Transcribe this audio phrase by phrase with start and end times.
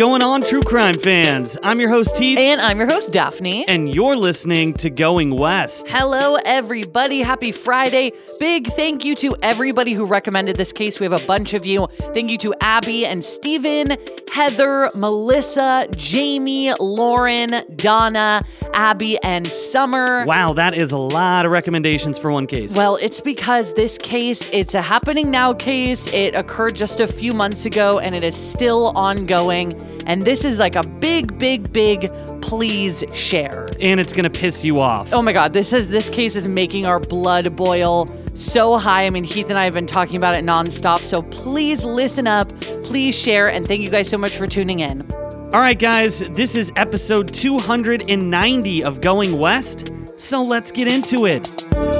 [0.00, 1.56] going on, true crime fans?
[1.62, 3.64] I'm your host, Heath, And I'm your host, Daphne.
[3.68, 5.88] and you're listening to Going West.
[5.88, 7.20] Hello, everybody.
[7.20, 8.10] Happy Friday.
[8.40, 10.98] Big thank you to everybody who recommended this case.
[10.98, 11.86] We have a bunch of you.
[12.14, 13.96] Thank you to Abby and Steven,
[14.32, 18.42] Heather, Melissa, Jamie, Lauren, Donna,
[18.74, 20.24] Abby, and Summer.
[20.26, 22.76] Wow, that is a lot of recommendations for one case.
[22.76, 26.12] Well, it's because this case, it's a happening now case.
[26.12, 29.80] It occurred just a few months ago and it is still ongoing.
[30.06, 32.10] And this is like a big, big, big
[32.42, 33.68] please share.
[33.80, 35.12] and it's gonna piss you off.
[35.12, 39.06] Oh my god, this is this case is making our blood boil so high.
[39.06, 40.98] I mean, Heath and I have been talking about it nonstop.
[40.98, 42.48] So please listen up,
[42.82, 45.06] please share, and thank you guys so much for tuning in.
[45.52, 51.99] All right, guys, this is episode 290 of Going West, so let's get into it.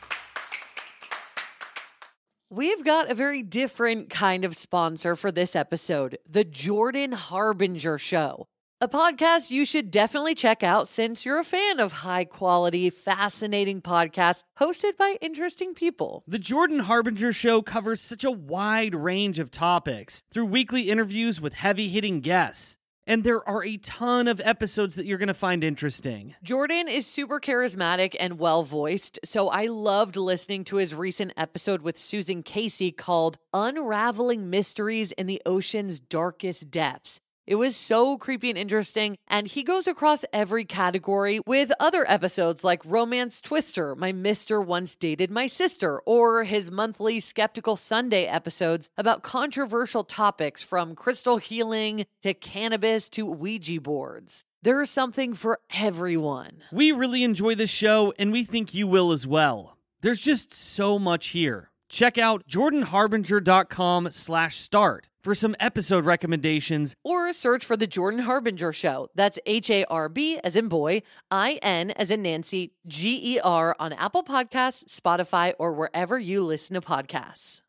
[2.53, 8.45] We've got a very different kind of sponsor for this episode The Jordan Harbinger Show,
[8.81, 13.81] a podcast you should definitely check out since you're a fan of high quality, fascinating
[13.81, 16.25] podcasts hosted by interesting people.
[16.27, 21.53] The Jordan Harbinger Show covers such a wide range of topics through weekly interviews with
[21.53, 22.75] heavy hitting guests.
[23.07, 26.35] And there are a ton of episodes that you're going to find interesting.
[26.43, 31.81] Jordan is super charismatic and well voiced, so I loved listening to his recent episode
[31.81, 37.19] with Susan Casey called Unraveling Mysteries in the Ocean's Darkest Depths.
[37.47, 42.63] It was so creepy and interesting, and he goes across every category with other episodes
[42.63, 48.89] like Romance Twister, My Mister Once Dated My Sister, or his monthly Skeptical Sunday episodes
[48.97, 54.45] about controversial topics from crystal healing to cannabis to Ouija boards.
[54.61, 56.61] There's something for everyone.
[56.71, 59.77] We really enjoy this show, and we think you will as well.
[60.01, 61.71] There's just so much here.
[61.89, 68.73] Check out jordanharbinger.com slash start for some episode recommendations Or search for The Jordan Harbinger
[68.73, 69.09] Show.
[69.15, 73.39] That's H A R B as in boy, I N as in Nancy, G E
[73.39, 77.61] R on Apple Podcasts, Spotify, or wherever you listen to podcasts.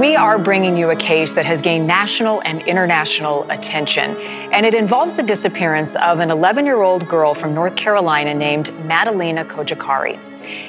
[0.00, 4.14] We are bringing you a case that has gained national and international attention,
[4.52, 8.66] and it involves the disappearance of an 11 year old girl from North Carolina named
[8.84, 10.20] Madalina Cojocari.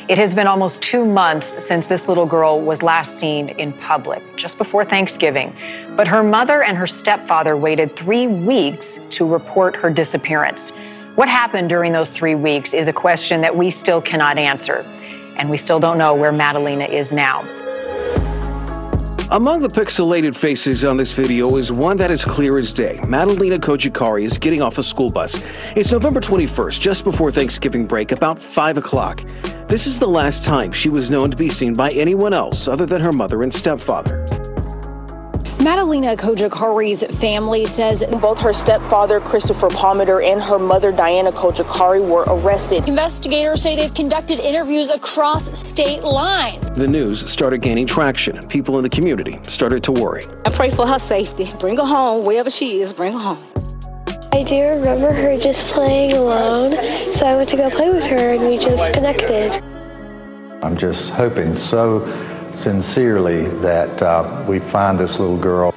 [0.08, 4.22] It has been almost two months since this little girl was last seen in public,
[4.36, 5.56] just before Thanksgiving.
[5.96, 10.72] But her mother and her stepfather waited three weeks to report her disappearance.
[11.16, 14.86] What happened during those three weeks is a question that we still cannot answer,
[15.36, 17.44] and we still don't know where Madalina is now.
[19.30, 22.98] Among the pixelated faces on this video is one that is clear as day.
[23.04, 25.42] Madalina Cojocari is getting off a school bus.
[25.76, 29.22] It's November 21st, just before Thanksgiving break, about 5 o'clock.
[29.68, 32.86] This is the last time she was known to be seen by anyone else other
[32.86, 34.26] than her mother and stepfather.
[35.68, 42.24] Madalina Cojocari's family says both her stepfather, Christopher Palmiter, and her mother, Diana Cojocari, were
[42.30, 42.88] arrested.
[42.88, 46.72] investigators say they've conducted interviews across state lines.
[46.72, 48.48] The news started gaining traction.
[48.48, 50.24] People in the community started to worry.
[50.46, 51.52] I pray for her safety.
[51.60, 53.46] Bring her home, wherever she is, bring her home.
[54.32, 56.78] I do remember her just playing alone,
[57.12, 59.62] so I went to go play with her and we just connected.
[60.64, 62.08] I'm just hoping so
[62.54, 65.74] sincerely that uh, we find this little girl.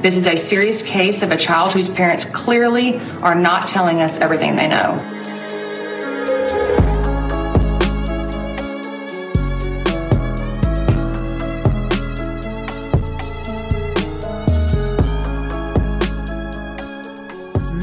[0.00, 4.18] This is a serious case of a child whose parents clearly are not telling us
[4.18, 4.96] everything they know.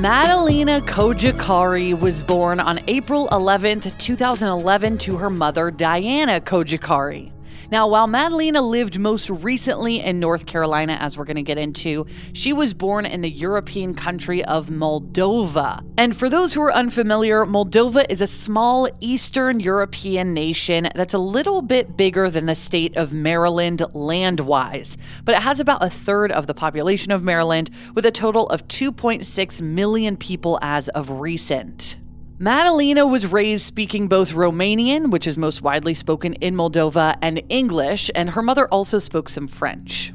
[0.02, 7.32] Madalina Cojocari was born on April 11, 2011, to her mother, Diana Cojocari.
[7.72, 12.06] Now, while Madalina lived most recently in North Carolina, as we're going to get into,
[12.34, 15.82] she was born in the European country of Moldova.
[15.98, 21.18] And for those who are unfamiliar, Moldova is a small Eastern European nation that's a
[21.18, 25.90] little bit bigger than the state of Maryland land wise, but it has about a
[25.90, 31.10] third of the population of Maryland, with a total of 2.6 million people as of
[31.10, 31.96] recent.
[32.42, 38.10] Madalina was raised speaking both Romanian, which is most widely spoken in Moldova, and English,
[38.16, 40.12] and her mother also spoke some French.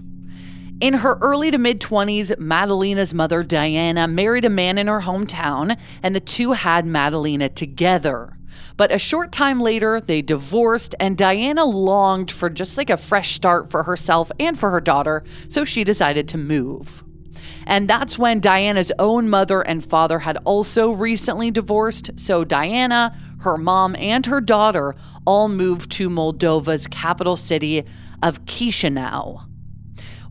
[0.80, 5.76] In her early to mid 20s, Madalina's mother, Diana, married a man in her hometown,
[6.02, 8.36] and the two had Madalina together.
[8.76, 13.36] But a short time later, they divorced, and Diana longed for just like a fresh
[13.36, 17.04] start for herself and for her daughter, so she decided to move.
[17.66, 22.10] And that's when Diana's own mother and father had also recently divorced.
[22.16, 24.94] So Diana, her mom, and her daughter
[25.24, 27.84] all moved to Moldova's capital city
[28.22, 29.46] of Chisinau.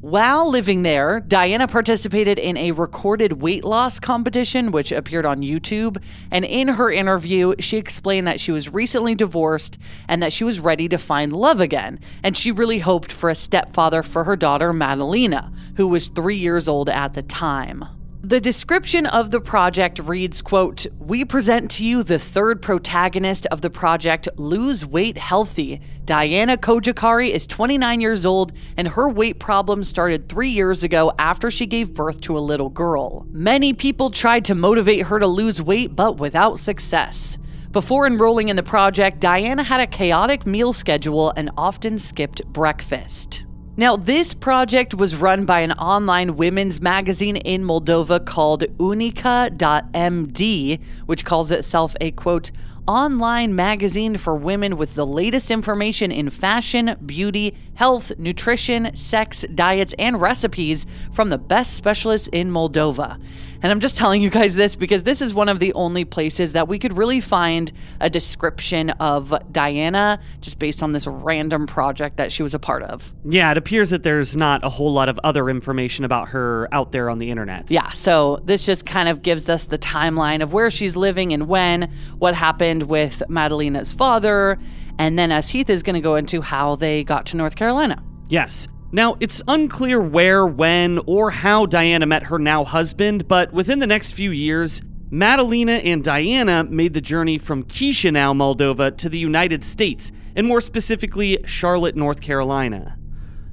[0.05, 5.97] While living there, Diana participated in a recorded weight loss competition, which appeared on YouTube.
[6.29, 10.59] And in her interview, she explained that she was recently divorced and that she was
[10.59, 11.99] ready to find love again.
[12.21, 16.67] And she really hoped for a stepfather for her daughter, Madalina, who was three years
[16.67, 17.83] old at the time.
[18.27, 23.61] The description of the project reads, quote, We present to you the third protagonist of
[23.61, 25.79] the project, Lose Weight Healthy.
[26.05, 31.51] Diana Cojocari is 29 years old, and her weight problem started three years ago after
[31.51, 33.27] she gave birth to a little girl.
[33.29, 37.37] Many people tried to motivate her to lose weight, but without success.
[37.71, 43.44] Before enrolling in the project, Diana had a chaotic meal schedule and often skipped breakfast.
[43.77, 51.25] Now, this project was run by an online women's magazine in Moldova called Unica.md, which
[51.25, 52.51] calls itself a quote,
[52.87, 59.93] online magazine for women with the latest information in fashion, beauty, health, nutrition, sex, diets,
[59.99, 63.19] and recipes from the best specialists in Moldova.
[63.65, 66.53] And I'm just telling you guys this because this is one of the only places
[66.53, 72.17] that we could really find a description of Diana just based on this random project
[72.17, 73.11] that she was a part of.
[73.27, 76.91] Yeah, it appears that there's not a whole lot of other information about her out
[76.91, 77.71] there on the internet.
[77.71, 81.47] Yeah, so this just kind of gives us the timeline of where she's living and
[81.47, 84.59] when, what happened with Madalina's father,
[84.99, 88.03] and then as Heath is going to go into how they got to North Carolina.
[88.29, 88.67] Yes.
[88.91, 93.87] Now, it's unclear where, when, or how Diana met her now husband, but within the
[93.87, 99.63] next few years, Madalina and Diana made the journey from Chisinau, Moldova, to the United
[99.63, 102.97] States, and more specifically, Charlotte, North Carolina.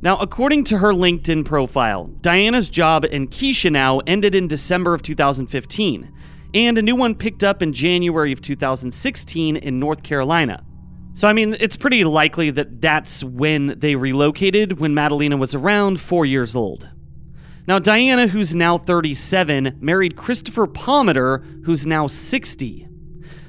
[0.01, 6.13] Now, according to her LinkedIn profile, Diana's job in Chisinau ended in December of 2015,
[6.55, 10.65] and a new one picked up in January of 2016 in North Carolina.
[11.15, 16.01] So, I mean, it's pretty likely that that's when they relocated when Madalina was around
[16.01, 16.89] four years old.
[17.69, 22.89] Now, Diana, who's now 37, married Christopher Palmiter, who's now 60.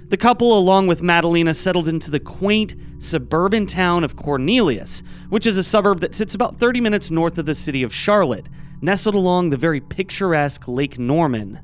[0.09, 5.57] The couple, along with Madalina, settled into the quaint suburban town of Cornelius, which is
[5.57, 8.47] a suburb that sits about 30 minutes north of the city of Charlotte,
[8.81, 11.61] nestled along the very picturesque Lake Norman.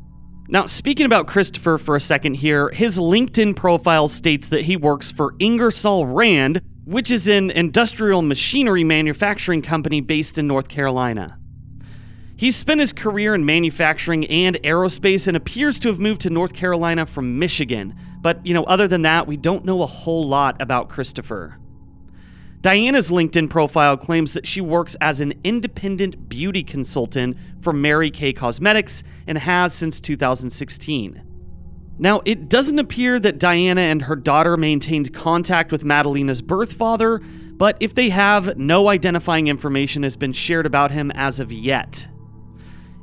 [0.51, 5.11] Now, speaking about Christopher for a second here, his LinkedIn profile states that he works
[5.11, 11.37] for Ingersoll Rand, which is an industrial machinery manufacturing company based in North Carolina.
[12.35, 16.53] He spent his career in manufacturing and aerospace and appears to have moved to North
[16.53, 17.93] Carolina from Michigan.
[18.19, 21.59] But, you know, other than that, we don't know a whole lot about Christopher.
[22.61, 28.33] Diana's LinkedIn profile claims that she works as an independent beauty consultant for Mary Kay
[28.33, 31.23] Cosmetics and has since 2016.
[31.97, 37.19] Now, it doesn't appear that Diana and her daughter maintained contact with Madalina's birth father,
[37.19, 42.09] but if they have, no identifying information has been shared about him as of yet.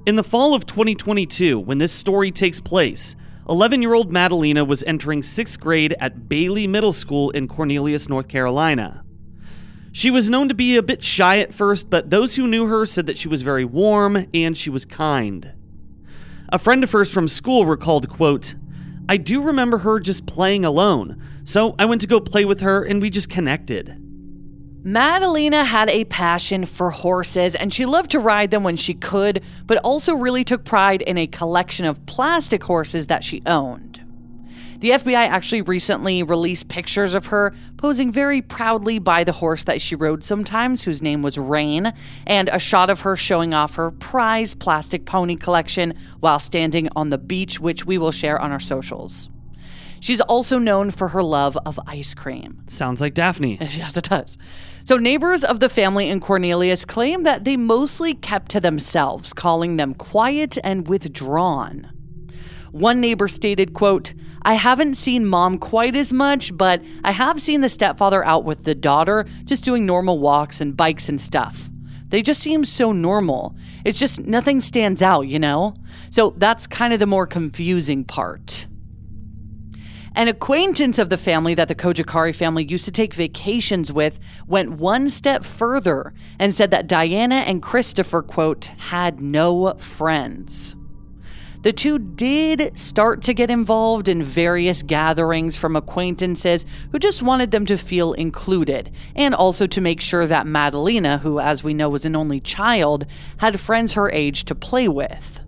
[0.05, 3.17] In the fall of 2022, when this story takes place,
[3.49, 8.29] 11 year old Madalina was entering sixth grade at Bailey Middle School in Cornelius, North
[8.29, 9.03] Carolina.
[9.97, 12.85] She was known to be a bit shy at first, but those who knew her
[12.85, 15.55] said that she was very warm and she was kind.
[16.50, 18.57] A friend of hers from school recalled, quote,
[19.09, 22.85] I do remember her just playing alone, so I went to go play with her
[22.85, 23.99] and we just connected.
[24.85, 29.43] Madalina had a passion for horses and she loved to ride them when she could,
[29.65, 34.06] but also really took pride in a collection of plastic horses that she owned.
[34.78, 39.80] The FBI actually recently released pictures of her posing very proudly by the horse that
[39.80, 41.92] she rode sometimes, whose name was Rain,
[42.26, 47.11] and a shot of her showing off her prized plastic pony collection while standing on
[47.11, 49.30] the beach, which we will share on our socials.
[49.99, 52.62] She's also known for her love of ice cream.
[52.66, 53.59] Sounds like Daphne.
[53.76, 54.38] Yes, it does.
[54.85, 59.76] So, neighbors of the family in Cornelius claim that they mostly kept to themselves, calling
[59.76, 61.90] them quiet and withdrawn.
[62.71, 64.12] One neighbor stated, quote,
[64.47, 68.62] I haven't seen mom quite as much, but I have seen the stepfather out with
[68.62, 71.69] the daughter, just doing normal walks and bikes and stuff.
[72.11, 73.57] They just seem so normal.
[73.85, 75.75] It's just nothing stands out, you know?
[76.11, 78.69] So that's kind of the more confusing part.
[80.15, 84.75] An acquaintance of the family that the Cojocari family used to take vacations with went
[84.75, 90.76] one step further and said that Diana and Christopher, quote, had no friends.
[91.67, 97.51] The two did start to get involved in various gatherings from acquaintances who just wanted
[97.51, 101.89] them to feel included, and also to make sure that Madalina, who, as we know,
[101.89, 103.05] was an only child,
[103.39, 105.41] had friends her age to play with.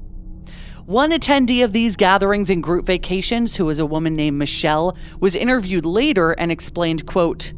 [0.87, 5.37] One attendee of these gatherings and group vacations, who was a woman named Michelle, was
[5.37, 7.53] interviewed later and explained, quote,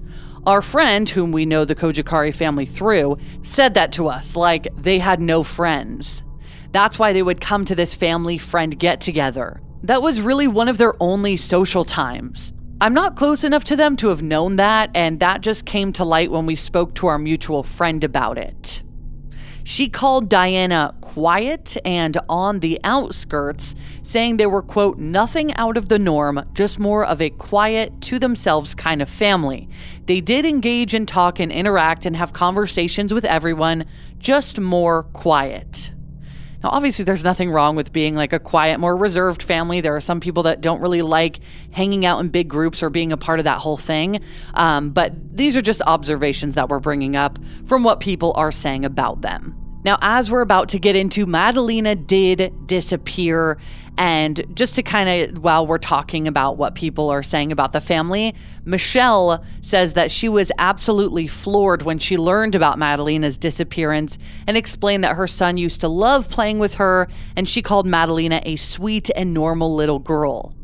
[0.47, 4.99] our friend, whom we know the Cojocari family through, said that to us, like they
[4.99, 6.23] had no friends.
[6.72, 9.60] That's why they would come to this family friend get together.
[9.82, 12.52] That was really one of their only social times.
[12.82, 16.04] I'm not close enough to them to have known that, and that just came to
[16.04, 18.82] light when we spoke to our mutual friend about it.
[19.64, 25.88] She called Diana quiet and on the outskirts, saying they were, quote, nothing out of
[25.88, 29.68] the norm, just more of a quiet, to themselves kind of family.
[30.06, 33.84] They did engage and talk and interact and have conversations with everyone,
[34.18, 35.92] just more quiet.
[36.62, 39.81] Now, obviously, there's nothing wrong with being like a quiet, more reserved family.
[39.81, 41.40] There are some people that don't really like
[41.71, 44.21] hanging out in big groups or being a part of that whole thing.
[44.55, 48.85] Um, but these are just observations that we're bringing up from what people are saying
[48.85, 49.57] about them.
[49.83, 53.59] Now, as we're about to get into, Madalina did disappear.
[54.00, 57.83] And just to kind of, while we're talking about what people are saying about the
[57.83, 64.16] family, Michelle says that she was absolutely floored when she learned about Madalina's disappearance
[64.47, 68.40] and explained that her son used to love playing with her and she called Madalina
[68.47, 70.54] a sweet and normal little girl.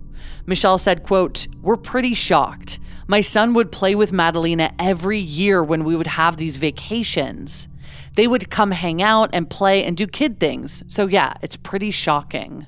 [0.47, 2.81] Michelle said, quote, We're pretty shocked.
[3.07, 7.69] My son would play with Madalina every year when we would have these vacations
[8.15, 10.83] they would come hang out and play and do kid things.
[10.89, 12.67] So yeah, it's pretty shocking.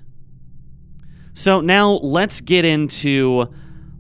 [1.39, 3.47] So now let's get into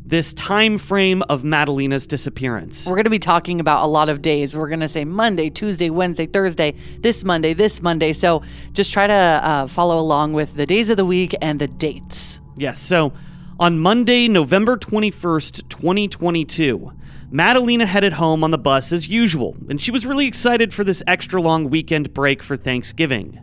[0.04, 2.88] this time frame of Madalina's disappearance.
[2.88, 4.56] We're going to be talking about a lot of days.
[4.56, 8.12] We're going to say Monday, Tuesday, Wednesday, Thursday, this Monday, this Monday.
[8.12, 8.42] So
[8.72, 12.40] just try to uh, follow along with the days of the week and the dates.
[12.56, 12.80] Yes.
[12.80, 13.12] So
[13.60, 16.92] on Monday, November 21st, 2022,
[17.30, 21.04] Madalina headed home on the bus as usual, and she was really excited for this
[21.06, 23.38] extra long weekend break for Thanksgiving.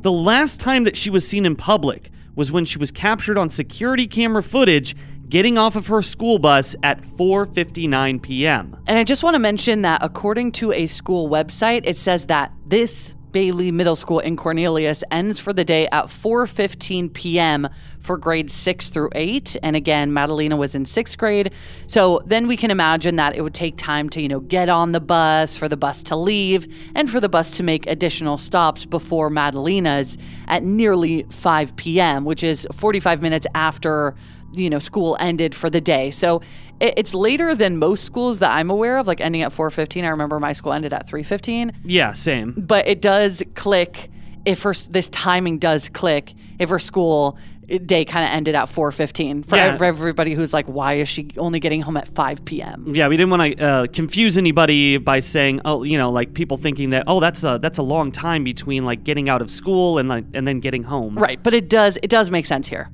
[0.00, 3.50] The last time that she was seen in public was when she was captured on
[3.50, 4.94] security camera footage
[5.28, 8.76] getting off of her school bus at 4:59 p.m.
[8.86, 12.52] And I just want to mention that according to a school website, it says that
[12.64, 17.68] this Bailey Middle School in Cornelius ends for the day at 4:15 p.m.
[18.00, 21.52] for grades 6 through 8 and again Madalina was in 6th grade
[21.86, 24.92] so then we can imagine that it would take time to you know get on
[24.92, 28.86] the bus for the bus to leave and for the bus to make additional stops
[28.86, 30.16] before Madalina's
[30.48, 32.24] at nearly 5 p.m.
[32.24, 34.14] which is 45 minutes after
[34.54, 36.40] you know school ended for the day so
[36.80, 40.38] it's later than most schools that i'm aware of like ending at 4.15 i remember
[40.40, 42.52] my school ended at 3.15 yeah same.
[42.56, 44.10] But it does click
[44.44, 47.38] if her this timing does click if her school
[47.84, 49.76] day kind of ended at 4.15 for yeah.
[49.80, 53.30] everybody who's like why is she only getting home at 5 p.m yeah we didn't
[53.30, 57.18] want to uh, confuse anybody by saying oh you know like people thinking that oh
[57.18, 60.46] that's a that's a long time between like getting out of school and like and
[60.46, 61.16] then getting home.
[61.18, 62.88] Right but it does it does make sense here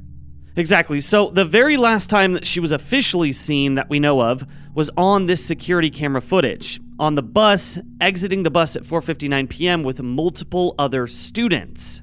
[0.57, 1.01] Exactly.
[1.01, 4.45] So the very last time that she was officially seen that we know of
[4.75, 9.83] was on this security camera footage on the bus exiting the bus at 4:59 p.m.
[9.83, 12.03] with multiple other students.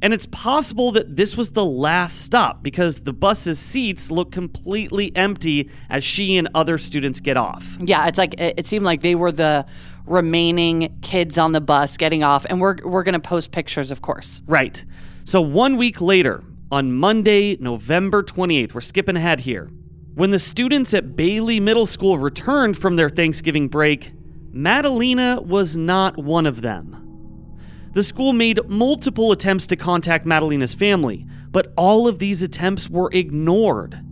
[0.00, 5.14] And it's possible that this was the last stop because the bus's seats look completely
[5.14, 7.78] empty as she and other students get off.
[7.80, 9.64] Yeah, it's like it seemed like they were the
[10.04, 14.02] remaining kids on the bus getting off and we're we're going to post pictures of
[14.02, 14.42] course.
[14.46, 14.84] Right.
[15.24, 16.42] So 1 week later,
[16.72, 18.72] on Monday, November 28th.
[18.72, 19.70] We're skipping ahead here.
[20.14, 24.14] When the students at Bailey Middle School returned from their Thanksgiving break,
[24.54, 27.58] Madalina was not one of them.
[27.92, 33.10] The school made multiple attempts to contact Madalina's family, but all of these attempts were
[33.12, 34.02] ignored.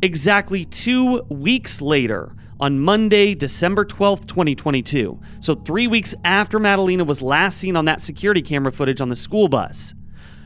[0.00, 7.20] Exactly two weeks later, on Monday, December 12th, 2022, so three weeks after Madalina was
[7.20, 9.94] last seen on that security camera footage on the school bus,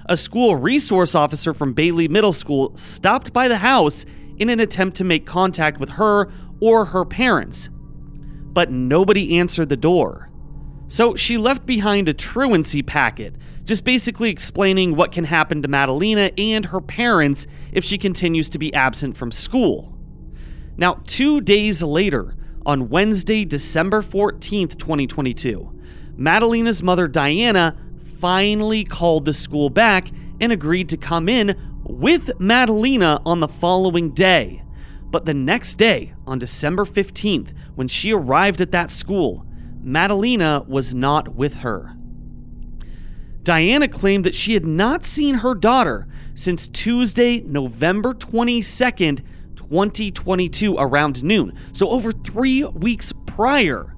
[0.07, 4.05] a school resource officer from Bailey Middle School stopped by the house
[4.39, 6.31] in an attempt to make contact with her
[6.61, 7.69] or her parents.
[7.73, 10.31] But nobody answered the door.
[10.89, 16.33] So she left behind a truancy packet, just basically explaining what can happen to Madalina
[16.39, 19.97] and her parents if she continues to be absent from school.
[20.77, 25.81] Now, two days later, on Wednesday, December 14th, 2022,
[26.17, 27.77] Madalina's mother, Diana,
[28.23, 30.09] finally called the school back
[30.41, 34.63] and agreed to come in with Madalina on the following day.
[35.11, 39.45] But the next day, on December 15th, when she arrived at that school,
[39.85, 41.97] Madalina was not with her.
[43.43, 49.25] Diana claimed that she had not seen her daughter since Tuesday, November 22nd,
[49.57, 51.59] 2022, around noon.
[51.73, 53.97] So, over three weeks prior,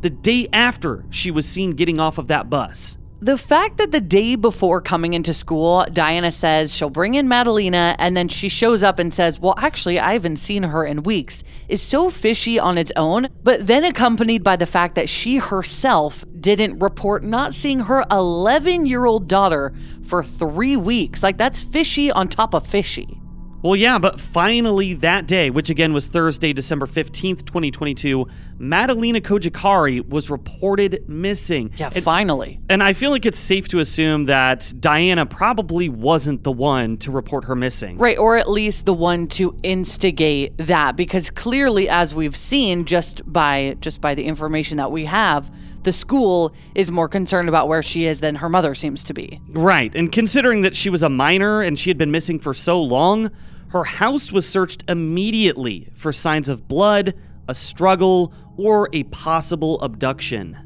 [0.00, 2.96] the day after she was seen getting off of that bus.
[3.22, 7.94] The fact that the day before coming into school, Diana says she'll bring in Madalina
[7.98, 11.44] and then she shows up and says, Well, actually, I haven't seen her in weeks,
[11.68, 16.24] is so fishy on its own, but then accompanied by the fact that she herself
[16.40, 21.22] didn't report not seeing her 11 year old daughter for three weeks.
[21.22, 23.19] Like, that's fishy on top of fishy.
[23.62, 28.26] Well, yeah, but finally that day, which again was Thursday, December 15th, 2022,
[28.58, 31.70] Madalina Cojocari was reported missing.
[31.76, 32.58] Yeah, and, finally.
[32.70, 37.10] And I feel like it's safe to assume that Diana probably wasn't the one to
[37.10, 37.98] report her missing.
[37.98, 43.30] Right, or at least the one to instigate that because clearly as we've seen just
[43.30, 45.50] by just by the information that we have,
[45.82, 49.40] the school is more concerned about where she is than her mother seems to be.
[49.48, 49.94] Right.
[49.94, 53.30] And considering that she was a minor and she had been missing for so long,
[53.70, 57.14] her house was searched immediately for signs of blood,
[57.48, 60.58] a struggle, or a possible abduction.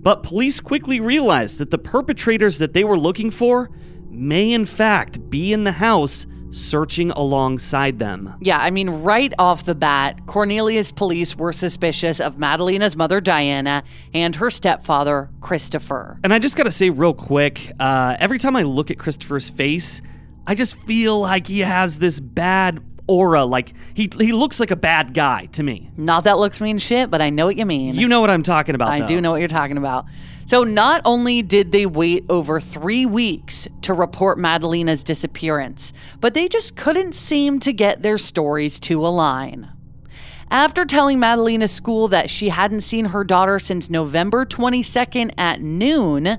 [0.00, 3.70] But police quickly realized that the perpetrators that they were looking for
[4.10, 8.34] may, in fact, be in the house searching alongside them.
[8.40, 13.84] Yeah, I mean, right off the bat, Cornelius police were suspicious of Madalina's mother, Diana,
[14.14, 16.18] and her stepfather, Christopher.
[16.24, 20.00] And I just gotta say, real quick, uh, every time I look at Christopher's face,
[20.48, 23.44] I just feel like he has this bad aura.
[23.44, 25.90] Like he he looks like a bad guy to me.
[25.98, 27.94] Not that looks mean shit, but I know what you mean.
[27.94, 28.90] You know what I'm talking about.
[28.90, 29.08] I though.
[29.08, 30.06] do know what you're talking about.
[30.46, 36.48] So not only did they wait over three weeks to report Madalina's disappearance, but they
[36.48, 39.70] just couldn't seem to get their stories to align.
[40.50, 46.38] After telling Madalina's school that she hadn't seen her daughter since November 22nd at noon,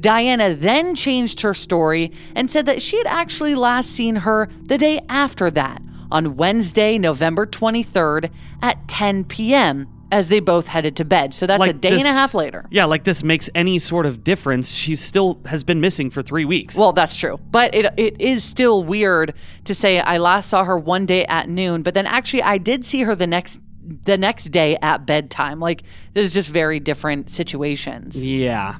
[0.00, 4.78] Diana then changed her story and said that she had actually last seen her the
[4.78, 8.30] day after that, on Wednesday, November 23rd
[8.62, 11.32] at 10 p.m., as they both headed to bed.
[11.32, 12.66] So that's Like a day this- and a half later.
[12.70, 14.74] Yeah, like this makes any sort of difference.
[14.74, 16.76] She still has been missing for three weeks.
[16.76, 17.38] Well, that's true.
[17.52, 19.34] But it, it is still weird
[19.66, 22.84] to say I last saw her one day at noon, but then actually I did
[22.84, 23.60] see her the next
[24.04, 25.60] the next day at bedtime.
[25.60, 25.82] Like
[26.12, 28.26] there's just very different situations.
[28.26, 28.76] yeah.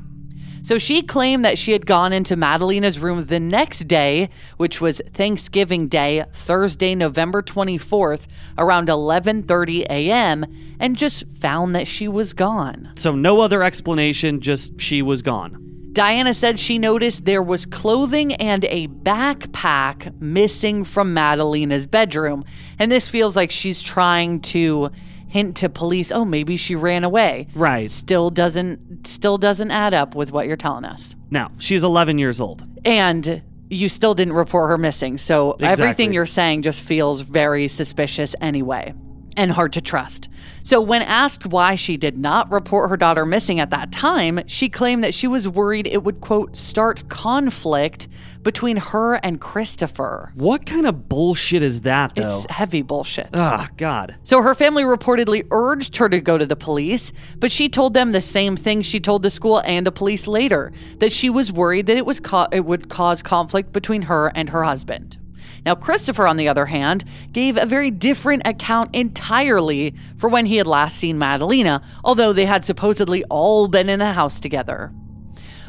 [0.62, 5.00] So she claimed that she had gone into Madalina's room the next day, which was
[5.12, 8.26] Thanksgiving Day, Thursday, November 24th,
[8.58, 10.44] around 11:30 a.m.,
[10.78, 12.92] and just found that she was gone.
[12.96, 15.66] So no other explanation, just she was gone.
[15.92, 22.44] Diana said she noticed there was clothing and a backpack missing from Madalina's bedroom,
[22.78, 24.90] and this feels like she's trying to
[25.30, 27.90] hint to police, "Oh, maybe she ran away." Right.
[27.90, 31.14] Still doesn't still doesn't add up with what you're telling us.
[31.30, 32.66] Now, she's 11 years old.
[32.84, 35.16] And you still didn't report her missing.
[35.16, 35.68] So Exactly.
[35.68, 38.92] everything you're saying just feels very suspicious anyway
[39.40, 40.28] and hard to trust.
[40.62, 44.68] So when asked why she did not report her daughter missing at that time, she
[44.68, 48.06] claimed that she was worried it would quote start conflict
[48.42, 50.32] between her and Christopher.
[50.34, 52.22] What kind of bullshit is that, though?
[52.22, 53.30] It's heavy bullshit.
[53.34, 54.16] Ah, God.
[54.22, 58.12] So her family reportedly urged her to go to the police, but she told them
[58.12, 61.86] the same thing she told the school and the police later, that she was worried
[61.86, 65.16] that it was ca- it would cause conflict between her and her husband.
[65.64, 70.56] Now Christopher on the other hand gave a very different account entirely for when he
[70.56, 74.92] had last seen Madalina, although they had supposedly all been in the house together.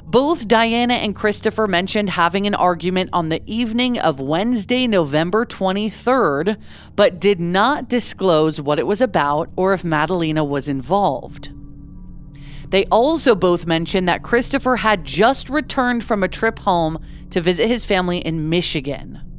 [0.04, 6.58] Both Diana and Christopher mentioned having an argument on the evening of Wednesday, November 23rd,
[6.97, 11.51] but did not disclose what it was about or if Madalena was involved.
[12.71, 16.99] They also both mentioned that Christopher had just returned from a trip home
[17.30, 19.30] to visit his family in Michigan.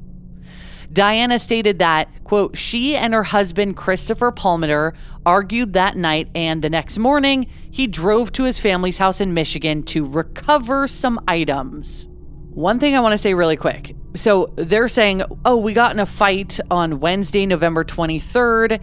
[0.92, 6.68] Diana stated that, quote, she and her husband, Christopher Palmiter, argued that night, and the
[6.68, 12.06] next morning, he drove to his family's house in Michigan to recover some items.
[12.50, 13.96] One thing I want to say really quick.
[14.14, 18.78] So they're saying, oh, we got in a fight on Wednesday, November 23rd,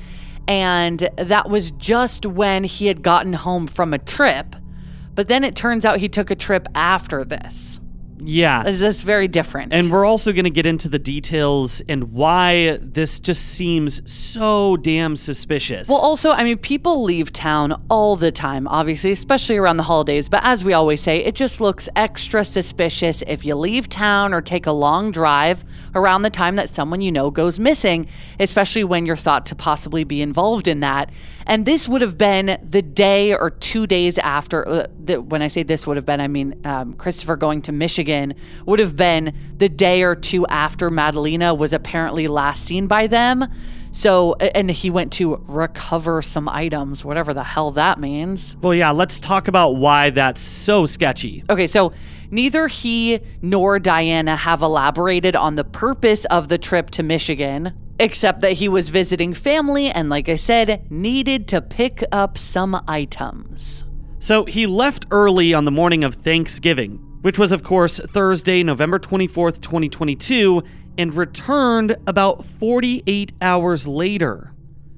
[0.48, 4.56] and that was just when he had gotten home from a trip.
[5.14, 7.80] But then it turns out he took a trip after this.
[8.22, 8.64] Yeah.
[8.64, 9.74] That's very different.
[9.74, 14.78] And we're also going to get into the details and why this just seems so
[14.78, 15.90] damn suspicious.
[15.90, 20.30] Well, also, I mean, people leave town all the time, obviously, especially around the holidays.
[20.30, 24.42] But as we always say, it just looks extra suspicious if you leave town or
[24.42, 25.64] take a long drive
[25.96, 28.08] around the time that someone you know goes missing,
[28.40, 31.10] especially when you're thought to possibly be involved in that.
[31.46, 34.68] And this would have been the day or two days after.
[34.68, 37.72] Uh, the, when I say this would have been, I mean um, Christopher going to
[37.72, 43.08] Michigan would have been the day or two after Madalina was apparently last seen by
[43.08, 43.46] them.
[43.92, 48.56] So, and he went to recover some items, whatever the hell that means.
[48.58, 51.44] Well, yeah, let's talk about why that's so sketchy.
[51.50, 51.92] Okay, so
[52.30, 58.40] neither he nor Diana have elaborated on the purpose of the trip to Michigan except
[58.42, 63.84] that he was visiting family and, like I said, needed to pick up some items.
[64.22, 69.00] So he left early on the morning of Thanksgiving, which was, of course, Thursday, November
[69.00, 70.62] 24th, 2022,
[70.98, 74.54] and returned about 48 hours later.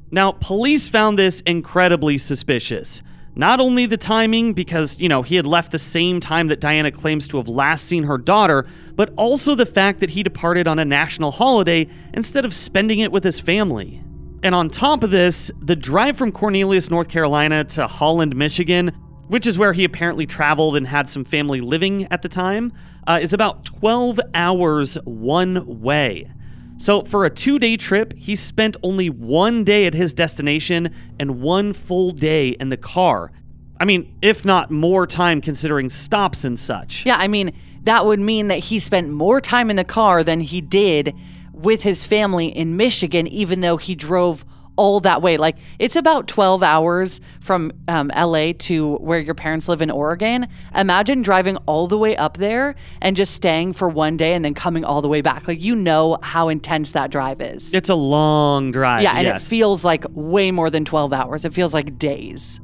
[0.10, 3.04] Now, police found this incredibly suspicious.
[3.36, 6.92] Not only the timing, because, you know, he had left the same time that Diana
[6.92, 10.80] claims to have last seen her daughter, but also the fact that he departed on
[10.80, 14.04] a national holiday instead of spending it with his family.
[14.44, 18.92] And on top of this, the drive from Cornelius, North Carolina to Holland, Michigan,
[19.32, 22.74] which is where he apparently traveled and had some family living at the time,
[23.08, 26.30] uh, is about 12 hours one way.
[26.76, 31.40] So, for a two day trip, he spent only one day at his destination and
[31.40, 33.32] one full day in the car.
[33.80, 37.06] I mean, if not more time considering stops and such.
[37.06, 40.42] Yeah, I mean, that would mean that he spent more time in the car than
[40.42, 41.16] he did
[41.54, 44.44] with his family in Michigan, even though he drove
[44.82, 45.38] all that way.
[45.38, 50.48] Like it's about 12 hours from um, LA to where your parents live in Oregon.
[50.74, 54.56] Imagine driving all the way up there and just staying for one day and then
[54.56, 55.48] coming all the way back.
[55.48, 57.72] Like you know how intense that drive is.
[57.76, 59.04] It's a long drive.
[59.04, 59.46] Yeah, and yes.
[59.46, 61.46] it feels like way more than 12 hours.
[61.46, 62.60] It feels like days.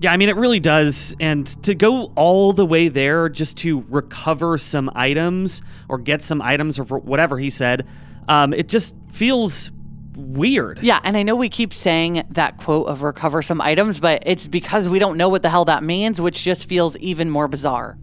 [0.00, 1.14] Yeah, I mean, it really does.
[1.20, 6.40] And to go all the way there just to recover some items or get some
[6.40, 7.86] items or whatever he said,
[8.26, 9.70] um, it just feels
[10.18, 10.80] weird.
[10.82, 14.48] Yeah, and I know we keep saying that quote of recover some items, but it's
[14.48, 17.96] because we don't know what the hell that means, which just feels even more bizarre.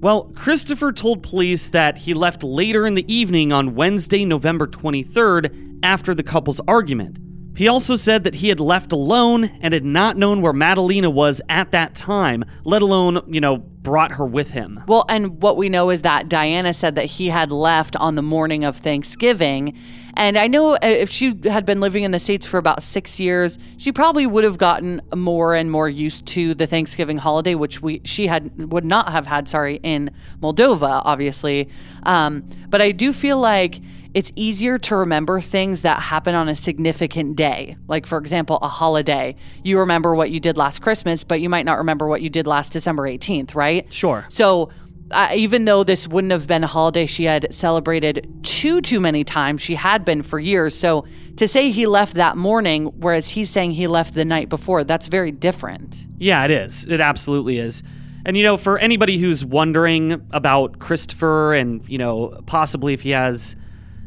[0.00, 5.80] Well, Christopher told police that he left later in the evening on Wednesday, November 23rd,
[5.82, 7.18] after the couple's argument.
[7.54, 11.42] He also said that he had left alone and had not known where Madalina was
[11.48, 14.82] at that time, let alone, you know, brought her with him.
[14.86, 18.22] Well, and what we know is that Diana said that he had left on the
[18.22, 19.76] morning of Thanksgiving.
[20.14, 23.18] And I know uh, if she had been living in the States for about six
[23.18, 27.80] years, she probably would have gotten more and more used to the Thanksgiving holiday, which
[27.80, 31.68] we she had would not have had, sorry, in Moldova, obviously.
[32.02, 33.80] Um, but I do feel like
[34.14, 37.76] it's easier to remember things that happen on a significant day.
[37.88, 39.36] Like, for example, a holiday.
[39.62, 42.46] You remember what you did last Christmas, but you might not remember what you did
[42.46, 43.90] last December 18th, right?
[43.92, 44.26] Sure.
[44.28, 44.70] So,
[45.12, 49.24] uh, even though this wouldn't have been a holiday she had celebrated too too many
[49.24, 50.78] times she had been for years.
[50.78, 51.04] So
[51.36, 55.06] to say he left that morning whereas he's saying he left the night before that's
[55.06, 56.06] very different.
[56.18, 56.86] Yeah it is.
[56.86, 57.82] It absolutely is.
[58.24, 63.10] And you know for anybody who's wondering about christopher and you know possibly if he
[63.10, 63.56] has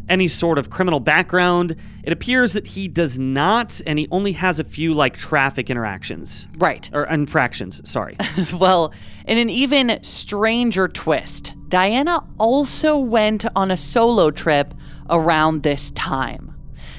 [0.10, 1.76] any sort of criminal background.
[2.04, 6.48] It appears that he does not, and he only has a few like traffic interactions.
[6.58, 6.90] Right.
[6.94, 8.18] Or infractions, sorry.
[8.54, 8.94] well,
[9.26, 14.74] in an even stranger twist, Diana also went on a solo trip
[15.10, 16.56] around this time.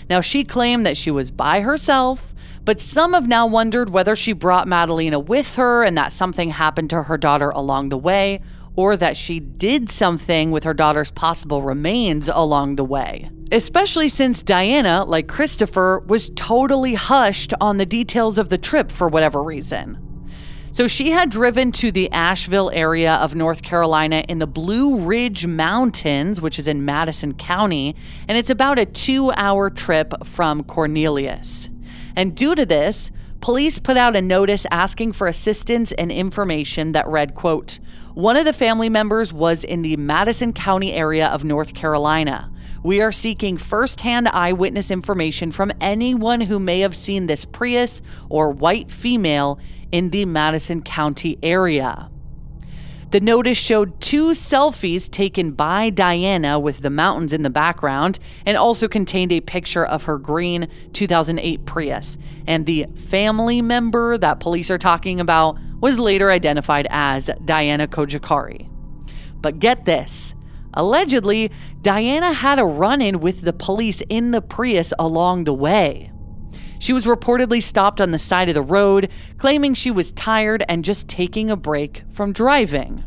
[0.09, 4.33] Now, she claimed that she was by herself, but some have now wondered whether she
[4.33, 8.41] brought Madalina with her and that something happened to her daughter along the way,
[8.77, 13.31] or that she did something with her daughter's possible remains along the way.
[13.51, 19.09] Especially since Diana, like Christopher, was totally hushed on the details of the trip for
[19.09, 20.03] whatever reason.
[20.73, 25.47] So she had driven to the Asheville area of North Carolina in the Blue Ridge
[25.47, 27.97] Mountains, which is in Madison County,
[28.29, 31.71] and it's about a two hour trip from Cornelius.
[32.15, 33.11] And due to this,
[33.41, 37.79] police put out a notice asking for assistance and information that read, quote,
[38.17, 42.51] one of the family members was in the Madison County area of North Carolina.
[42.83, 48.01] We are seeking firsthand eyewitness information from anyone who may have seen this Prius
[48.31, 49.59] or white female
[49.93, 52.09] in the Madison County area.
[53.11, 58.57] The notice showed two selfies taken by Diana with the mountains in the background and
[58.57, 62.17] also contained a picture of her green 2008 Prius.
[62.47, 68.71] And the family member that police are talking about was later identified as Diana Cojocari.
[69.41, 70.35] But get this
[70.75, 76.13] allegedly, Diana had a run in with the police in the Prius along the way.
[76.79, 80.85] She was reportedly stopped on the side of the road, claiming she was tired and
[80.85, 83.05] just taking a break from driving.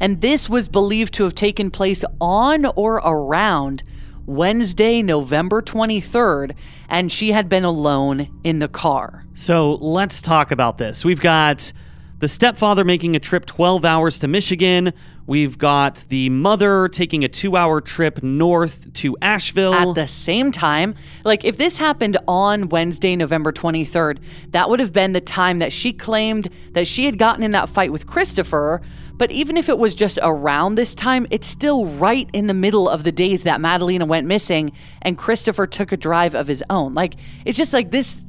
[0.00, 3.82] And this was believed to have taken place on or around
[4.26, 6.54] Wednesday, November 23rd,
[6.88, 9.24] and she had been alone in the car.
[9.34, 11.04] So let's talk about this.
[11.04, 11.72] We've got
[12.18, 14.92] the stepfather making a trip 12 hours to Michigan.
[15.26, 19.74] We've got the mother taking a two hour trip north to Asheville.
[19.74, 24.18] At the same time, like if this happened on Wednesday, November 23rd,
[24.50, 27.68] that would have been the time that she claimed that she had gotten in that
[27.68, 28.80] fight with Christopher.
[29.18, 32.88] But even if it was just around this time, it's still right in the middle
[32.88, 36.94] of the days that Madalina went missing and Christopher took a drive of his own.
[36.94, 38.24] Like, it's just like this,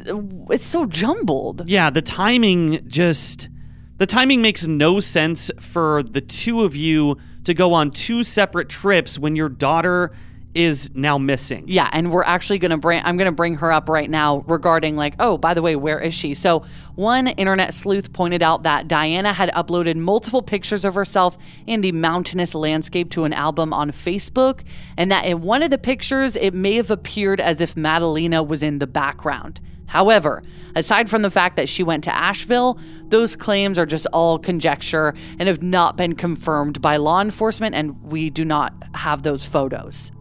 [0.49, 1.69] it's so jumbled.
[1.69, 3.49] Yeah, the timing just
[3.97, 8.69] the timing makes no sense for the two of you to go on two separate
[8.69, 10.11] trips when your daughter
[10.57, 11.63] is now missing.
[11.67, 14.43] Yeah, and we're actually going to bring I'm going to bring her up right now
[14.47, 16.33] regarding like, oh, by the way, where is she?
[16.33, 16.65] So,
[16.95, 21.91] one internet sleuth pointed out that Diana had uploaded multiple pictures of herself in the
[21.91, 24.63] mountainous landscape to an album on Facebook,
[24.97, 28.63] and that in one of the pictures it may have appeared as if Madalina was
[28.63, 29.61] in the background.
[29.85, 30.41] However,
[30.75, 35.13] aside from the fact that she went to Asheville, those claims are just all conjecture
[35.39, 40.11] and have not been confirmed by law enforcement, and we do not have those photos.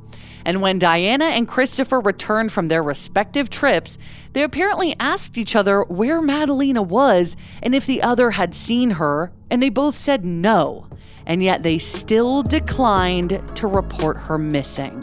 [0.46, 3.98] And when Diana and Christopher returned from their respective trips,
[4.32, 9.32] they apparently asked each other where Madalina was and if the other had seen her,
[9.50, 10.86] and they both said no.
[11.26, 15.02] And yet they still declined to report her missing.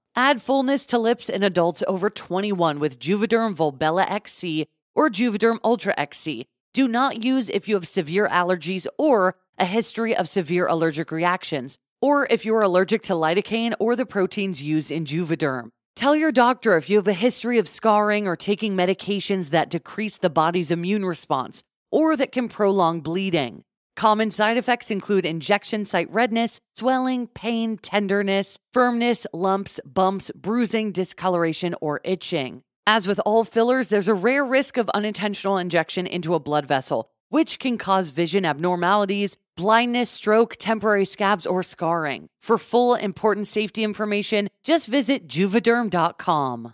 [0.15, 5.93] Add fullness to lips in adults over 21 with Juvederm Volbella XC or Juvederm Ultra
[5.97, 6.45] XC.
[6.73, 11.77] Do not use if you have severe allergies or a history of severe allergic reactions,
[12.01, 15.69] or if you're allergic to lidocaine or the proteins used in Juvederm.
[15.95, 20.17] Tell your doctor if you have a history of scarring or taking medications that decrease
[20.17, 23.63] the body's immune response or that can prolong bleeding.
[23.95, 31.75] Common side effects include injection site redness, swelling, pain, tenderness, firmness, lumps, bumps, bruising, discoloration,
[31.81, 32.63] or itching.
[32.87, 37.09] As with all fillers, there's a rare risk of unintentional injection into a blood vessel,
[37.29, 42.27] which can cause vision abnormalities, blindness, stroke, temporary scabs, or scarring.
[42.41, 46.73] For full important safety information, just visit juvederm.com.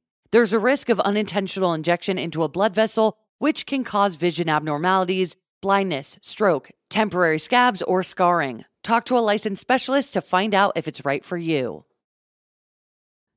[0.31, 5.35] There's a risk of unintentional injection into a blood vessel, which can cause vision abnormalities,
[5.61, 8.63] blindness, stroke, temporary scabs, or scarring.
[8.81, 11.83] Talk to a licensed specialist to find out if it's right for you.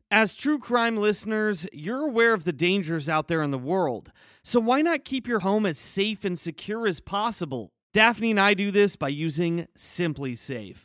[0.08, 4.12] As true crime listeners, you're aware of the dangers out there in the world.
[4.44, 7.72] So why not keep your home as safe and secure as possible?
[7.92, 10.84] Daphne and I do this by using SimpliSafe.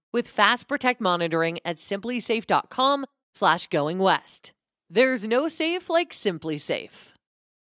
[0.11, 4.51] with Fast Protect monitoring at simplisafe.com slash going west.
[4.89, 7.13] There's no safe like SimpliSafe.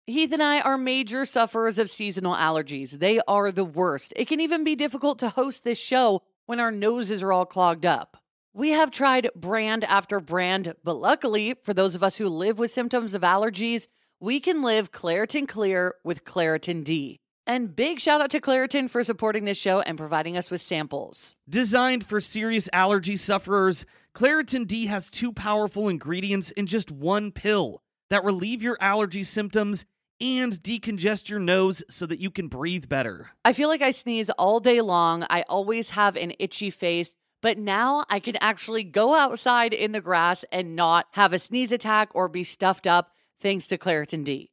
[0.06, 2.98] Heath and I are major sufferers of seasonal allergies.
[2.98, 4.12] They are the worst.
[4.16, 7.86] It can even be difficult to host this show when our noses are all clogged
[7.86, 8.16] up.
[8.52, 12.72] We have tried brand after brand, but luckily, for those of us who live with
[12.72, 13.86] symptoms of allergies,
[14.18, 17.20] we can live Claritin Clear with Claritin D.
[17.50, 21.34] And big shout out to Claritin for supporting this show and providing us with samples.
[21.48, 23.84] Designed for serious allergy sufferers,
[24.14, 29.84] Claritin D has two powerful ingredients in just one pill that relieve your allergy symptoms
[30.20, 33.30] and decongest your nose so that you can breathe better.
[33.44, 35.26] I feel like I sneeze all day long.
[35.28, 40.00] I always have an itchy face, but now I can actually go outside in the
[40.00, 43.10] grass and not have a sneeze attack or be stuffed up
[43.40, 44.52] thanks to Claritin D.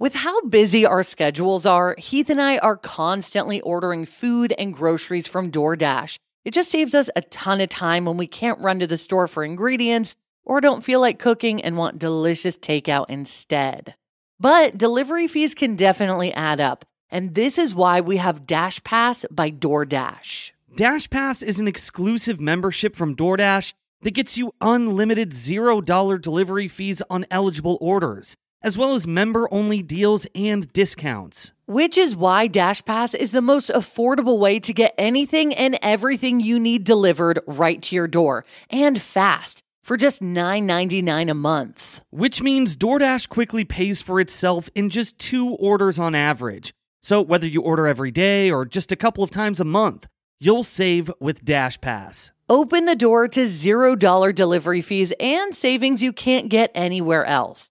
[0.00, 5.26] With how busy our schedules are, Heath and I are constantly ordering food and groceries
[5.26, 6.18] from DoorDash.
[6.44, 9.26] It just saves us a ton of time when we can't run to the store
[9.26, 13.96] for ingredients or don't feel like cooking and want delicious takeout instead.
[14.38, 16.84] But delivery fees can definitely add up.
[17.10, 20.52] And this is why we have DashPass by DoorDash.
[20.76, 27.26] DashPass is an exclusive membership from DoorDash that gets you unlimited $0 delivery fees on
[27.32, 31.52] eligible orders, as well as member only deals and discounts.
[31.66, 36.58] Which is why DashPass is the most affordable way to get anything and everything you
[36.58, 42.00] need delivered right to your door and fast for just $9.99 a month.
[42.10, 46.72] Which means DoorDash quickly pays for itself in just two orders on average.
[47.02, 50.06] So whether you order every day or just a couple of times a month,
[50.40, 52.32] you'll save with DashPass.
[52.50, 57.70] Open the door to $0 delivery fees and savings you can't get anywhere else.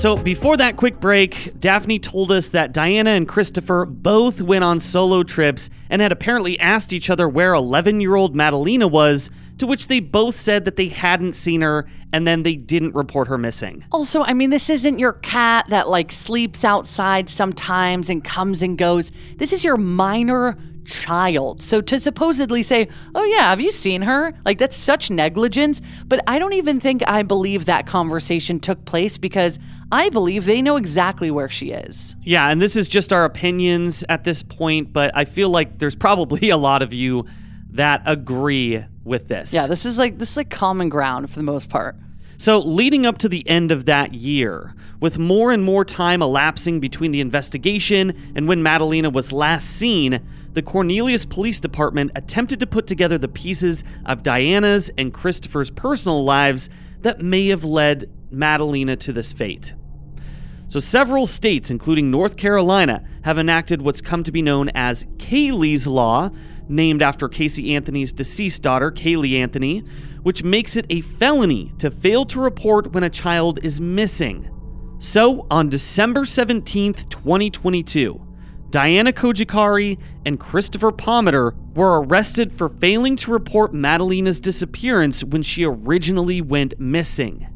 [0.00, 4.80] So, before that quick break, Daphne told us that Diana and Christopher both went on
[4.80, 9.66] solo trips and had apparently asked each other where 11 year old Madalina was, to
[9.66, 13.36] which they both said that they hadn't seen her and then they didn't report her
[13.36, 13.84] missing.
[13.92, 18.78] Also, I mean, this isn't your cat that like sleeps outside sometimes and comes and
[18.78, 19.12] goes.
[19.36, 20.56] This is your minor
[20.90, 21.62] child.
[21.62, 24.34] So to supposedly say, oh, yeah, have you seen her?
[24.44, 25.80] Like, that's such negligence.
[26.06, 29.58] But I don't even think I believe that conversation took place because
[29.92, 32.14] I believe they know exactly where she is.
[32.22, 35.96] Yeah, and this is just our opinions at this point, but I feel like there's
[35.96, 37.26] probably a lot of you
[37.70, 39.52] that agree with this.
[39.52, 41.96] Yeah, this is like this is like common ground for the most part.
[42.36, 46.80] So, leading up to the end of that year, with more and more time elapsing
[46.80, 50.20] between the investigation and when Madalina was last seen,
[50.52, 56.24] the Cornelius Police Department attempted to put together the pieces of Diana's and Christopher's personal
[56.24, 56.70] lives
[57.02, 59.74] that may have led Madalina to this fate.
[60.70, 65.84] So, several states, including North Carolina, have enacted what's come to be known as Caylee's
[65.84, 66.30] Law,
[66.68, 69.80] named after Casey Anthony's deceased daughter, Caylee Anthony,
[70.22, 74.48] which makes it a felony to fail to report when a child is missing.
[75.00, 78.24] So, on December 17th, 2022,
[78.70, 85.64] Diana Cojocari and Christopher Palmiter were arrested for failing to report Madalina's disappearance when she
[85.64, 87.48] originally went missing.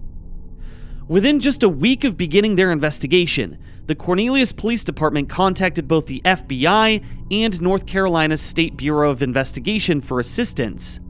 [1.06, 6.22] Within just a week of beginning their investigation, the Cornelius Police Department contacted both the
[6.24, 11.00] FBI and North Carolina State Bureau of Investigation for assistance.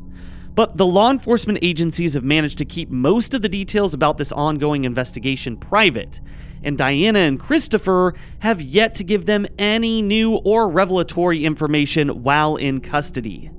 [0.57, 4.33] But the law enforcement agencies have managed to keep most of the details about this
[4.33, 6.21] ongoing investigation private,
[6.65, 12.57] and Diana and Christopher have yet to give them any new or revelatory information while
[12.57, 13.53] in custody.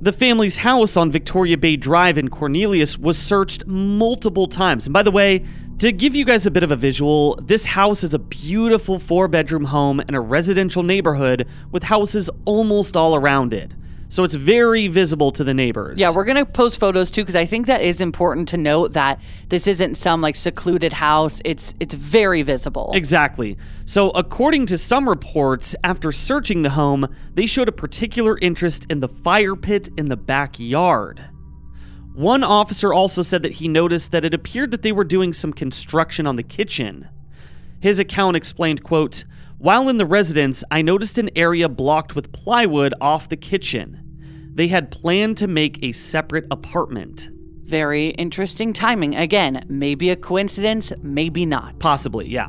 [0.00, 4.86] The family's house on Victoria Bay Drive in Cornelius was searched multiple times.
[4.86, 5.44] And by the way,
[5.78, 9.28] to give you guys a bit of a visual, this house is a beautiful four
[9.28, 13.72] bedroom home in a residential neighborhood with houses almost all around it.
[14.10, 16.00] So it's very visible to the neighbors.
[16.00, 18.94] Yeah, we're going to post photos too because I think that is important to note
[18.94, 19.20] that
[19.50, 21.40] this isn't some like secluded house.
[21.44, 22.90] It's it's very visible.
[22.94, 23.58] Exactly.
[23.84, 29.00] So according to some reports, after searching the home, they showed a particular interest in
[29.00, 31.28] the fire pit in the backyard.
[32.18, 35.52] One officer also said that he noticed that it appeared that they were doing some
[35.52, 37.08] construction on the kitchen.
[37.78, 39.24] His account explained, quote,
[39.58, 44.50] While in the residence, I noticed an area blocked with plywood off the kitchen.
[44.52, 47.28] They had planned to make a separate apartment.
[47.62, 49.14] Very interesting timing.
[49.14, 51.78] Again, maybe a coincidence, maybe not.
[51.78, 52.48] Possibly, yeah.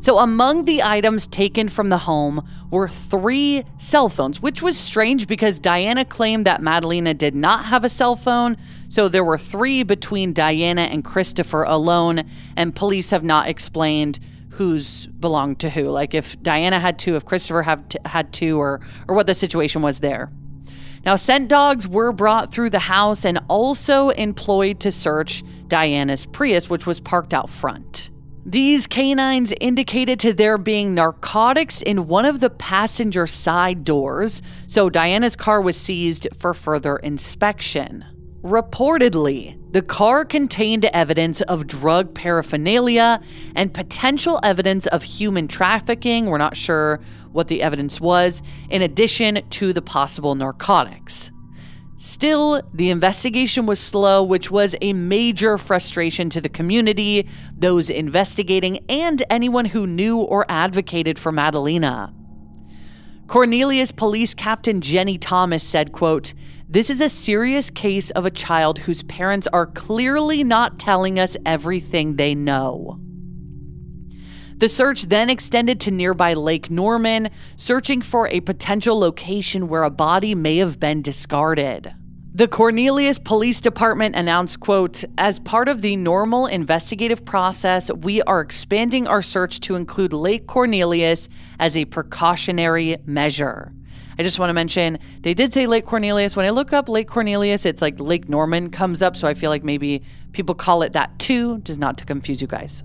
[0.00, 5.26] So, among the items taken from the home were three cell phones, which was strange
[5.26, 8.56] because Diana claimed that Madalina did not have a cell phone.
[8.88, 14.20] So, there were three between Diana and Christopher alone, and police have not explained
[14.58, 15.88] who's belonged to who.
[15.88, 19.34] Like if Diana had two, if Christopher have t- had two, or, or what the
[19.34, 20.30] situation was there.
[21.06, 26.68] Now, scent dogs were brought through the house and also employed to search Diana's Prius,
[26.68, 28.10] which was parked out front.
[28.50, 34.88] These canines indicated to there being narcotics in one of the passenger side doors, so
[34.88, 38.06] Diana's car was seized for further inspection.
[38.42, 43.20] Reportedly, the car contained evidence of drug paraphernalia
[43.54, 46.24] and potential evidence of human trafficking.
[46.24, 47.00] We're not sure
[47.32, 48.40] what the evidence was,
[48.70, 51.30] in addition to the possible narcotics.
[52.00, 58.78] Still, the investigation was slow, which was a major frustration to the community, those investigating,
[58.88, 62.14] and anyone who knew or advocated for Madalina.
[63.26, 66.34] Cornelius Police Captain Jenny Thomas said, quote,
[66.68, 71.36] This is a serious case of a child whose parents are clearly not telling us
[71.44, 73.00] everything they know.
[74.58, 79.90] The search then extended to nearby Lake Norman, searching for a potential location where a
[79.90, 81.94] body may have been discarded.
[82.34, 88.40] The Cornelius Police Department announced, quote, as part of the normal investigative process, we are
[88.40, 91.28] expanding our search to include Lake Cornelius
[91.60, 93.72] as a precautionary measure.
[94.18, 96.34] I just want to mention they did say Lake Cornelius.
[96.34, 99.50] When I look up Lake Cornelius, it's like Lake Norman comes up, so I feel
[99.50, 100.02] like maybe
[100.32, 102.82] people call it that too, just not to confuse you guys.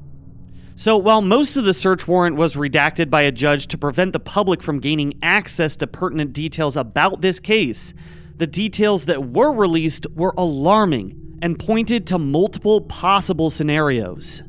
[0.75, 4.19] So, while most of the search warrant was redacted by a judge to prevent the
[4.19, 7.93] public from gaining access to pertinent details about this case,
[8.37, 14.41] the details that were released were alarming and pointed to multiple possible scenarios.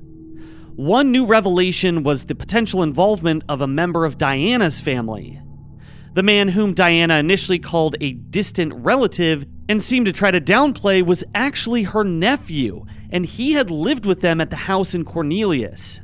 [0.76, 5.40] One new revelation was the potential involvement of a member of Diana's family.
[6.14, 11.04] The man whom Diana initially called a distant relative and seemed to try to downplay
[11.04, 16.00] was actually her nephew, and he had lived with them at the house in Cornelius.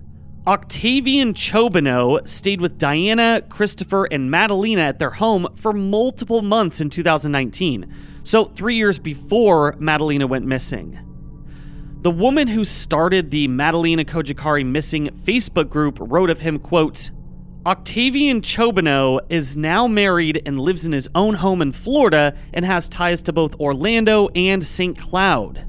[0.47, 6.89] Octavian Chobano stayed with Diana, Christopher, and Madalina at their home for multiple months in
[6.89, 10.99] 2019, so three years before Madalina went missing.
[12.01, 17.11] The woman who started the Madalina Cojocari Missing Facebook group wrote of him, quote,
[17.67, 22.89] Octavian Chobano is now married and lives in his own home in Florida and has
[22.89, 24.97] ties to both Orlando and St.
[24.97, 25.67] Cloud.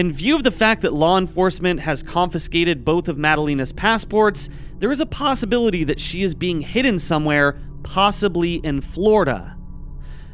[0.00, 4.48] In view of the fact that law enforcement has confiscated both of Madalina's passports,
[4.78, 9.58] there is a possibility that she is being hidden somewhere, possibly in Florida.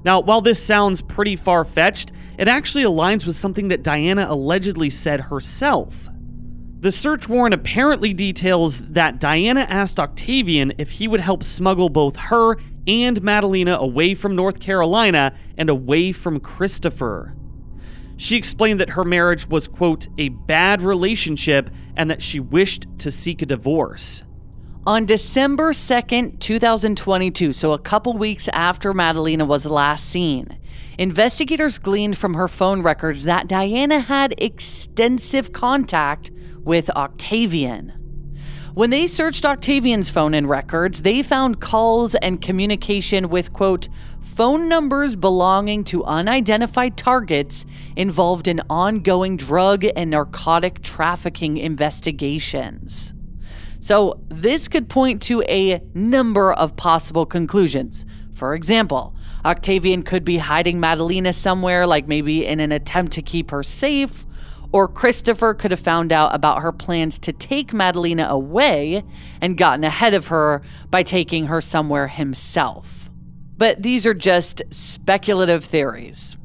[0.04, 4.88] Now, while this sounds pretty far fetched, it actually aligns with something that Diana allegedly
[4.88, 6.10] said herself.
[6.78, 12.14] The search warrant apparently details that Diana asked Octavian if he would help smuggle both
[12.14, 12.56] her
[12.86, 17.34] and Madalina away from North Carolina and away from Christopher.
[18.16, 23.10] She explained that her marriage was, quote, a bad relationship and that she wished to
[23.10, 24.22] seek a divorce.
[24.86, 30.58] On December 2nd, 2022, so a couple weeks after Madalina was last seen,
[30.96, 37.92] investigators gleaned from her phone records that Diana had extensive contact with Octavian.
[38.74, 43.88] When they searched Octavian's phone and records, they found calls and communication with, quote,
[44.36, 47.64] phone numbers belonging to unidentified targets
[47.96, 53.14] involved in ongoing drug and narcotic trafficking investigations.
[53.80, 58.04] So, this could point to a number of possible conclusions.
[58.34, 63.50] For example, Octavian could be hiding Madalina somewhere, like maybe in an attempt to keep
[63.50, 64.26] her safe,
[64.70, 69.02] or Christopher could have found out about her plans to take Madalina away
[69.40, 70.60] and gotten ahead of her
[70.90, 73.05] by taking her somewhere himself.
[73.58, 76.36] But these are just speculative theories.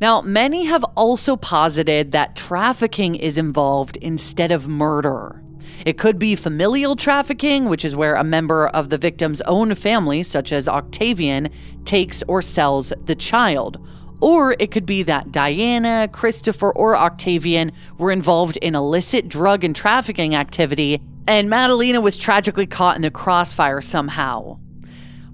[0.00, 5.42] Now, many have also posited that trafficking is involved instead of murder.
[5.84, 10.22] It could be familial trafficking, which is where a member of the victim's own family,
[10.22, 11.50] such as Octavian,
[11.84, 13.78] takes or sells the child.
[14.20, 19.76] Or it could be that Diana, Christopher, or Octavian were involved in illicit drug and
[19.76, 24.58] trafficking activity, and Madalina was tragically caught in the crossfire somehow.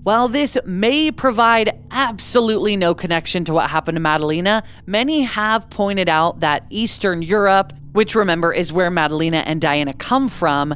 [0.02, 6.08] While this may provide absolutely no connection to what happened to Madalina, many have pointed
[6.08, 10.74] out that Eastern Europe, which remember is where Madalina and Diana come from,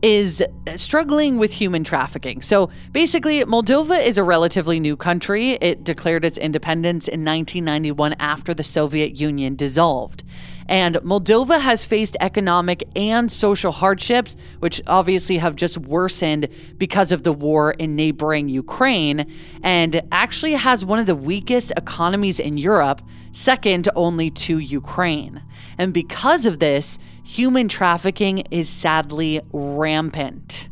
[0.00, 0.42] is
[0.76, 2.40] struggling with human trafficking.
[2.40, 5.50] So basically, Moldova is a relatively new country.
[5.60, 10.24] It declared its independence in 1991 after the Soviet Union dissolved.
[10.66, 16.48] And Moldova has faced economic and social hardships, which obviously have just worsened
[16.78, 19.26] because of the war in neighboring Ukraine,
[19.62, 23.02] and actually has one of the weakest economies in Europe,
[23.32, 25.42] second only to Ukraine.
[25.78, 30.68] And because of this, human trafficking is sadly rampant.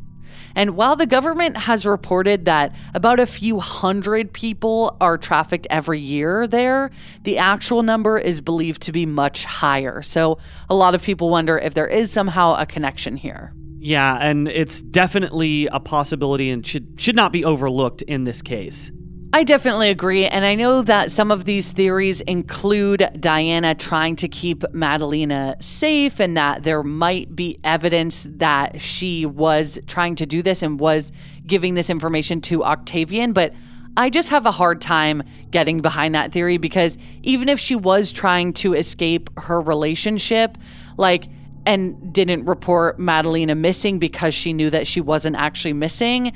[0.55, 6.01] And while the government has reported that about a few hundred people are trafficked every
[6.01, 6.91] year there,
[7.23, 10.03] the actual number is believed to be much higher.
[10.03, 10.39] So
[10.69, 13.53] a lot of people wonder if there is somehow a connection here.
[13.83, 18.91] Yeah, and it's definitely a possibility and should should not be overlooked in this case.
[19.33, 20.26] I definitely agree.
[20.26, 26.20] And I know that some of these theories include Diana trying to keep Madalina safe
[26.20, 31.12] and that there might be evidence that she was trying to do this and was
[31.47, 33.33] giving this information to Octavian.
[33.33, 33.53] But
[33.97, 35.22] I just have a hard time
[35.53, 40.59] getting behind that theory because even if she was trying to escape her relationship,
[40.97, 41.28] like,
[41.66, 46.33] and didn't report Madalina missing because she knew that she wasn't actually missing,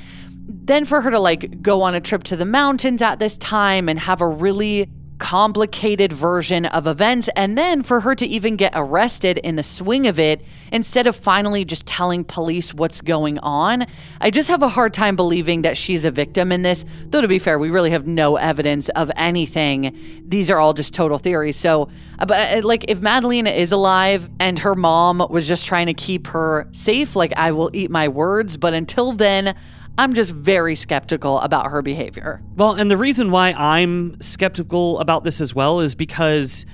[0.47, 3.89] then for her to like go on a trip to the mountains at this time
[3.89, 8.73] and have a really complicated version of events and then for her to even get
[8.75, 10.41] arrested in the swing of it
[10.71, 13.85] instead of finally just telling police what's going on
[14.19, 16.83] i just have a hard time believing that she's a victim in this.
[17.07, 20.23] Though to be fair we really have no evidence of anything.
[20.27, 21.55] These are all just total theories.
[21.55, 21.89] So
[22.19, 25.93] uh, but uh, like if madalina is alive and her mom was just trying to
[25.93, 28.57] keep her safe like i will eat my words.
[28.57, 29.55] But until then
[29.97, 32.41] I'm just very skeptical about her behavior.
[32.55, 36.65] Well, and the reason why I'm skeptical about this as well is because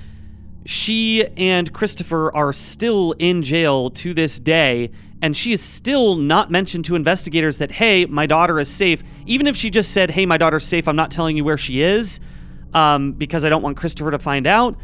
[0.64, 6.50] she and Christopher are still in jail to this day, and she is still not
[6.50, 9.04] mentioned to investigators that, hey, my daughter is safe.
[9.26, 11.80] Even if she just said, hey, my daughter's safe, I'm not telling you where she
[11.80, 12.18] is
[12.74, 14.76] um, because I don't want Christopher to find out.